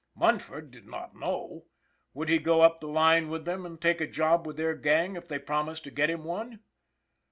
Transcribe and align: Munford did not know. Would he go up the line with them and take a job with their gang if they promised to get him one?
Munford 0.15 0.71
did 0.71 0.87
not 0.87 1.15
know. 1.15 1.65
Would 2.15 2.27
he 2.27 2.39
go 2.39 2.61
up 2.61 2.79
the 2.79 2.87
line 2.87 3.29
with 3.29 3.45
them 3.45 3.67
and 3.67 3.79
take 3.79 4.01
a 4.01 4.07
job 4.07 4.47
with 4.47 4.57
their 4.57 4.73
gang 4.73 5.15
if 5.15 5.27
they 5.27 5.37
promised 5.37 5.83
to 5.83 5.91
get 5.91 6.09
him 6.09 6.23
one? 6.23 6.61